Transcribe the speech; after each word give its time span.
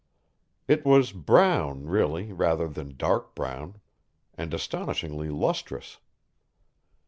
It 0.67 0.83
was 0.83 1.11
brown, 1.11 1.85
really, 1.85 2.33
rather 2.33 2.67
than 2.67 2.97
dark 2.97 3.35
brown. 3.35 3.81
And 4.33 4.51
astonishingly 4.51 5.29
lustrous. 5.29 5.99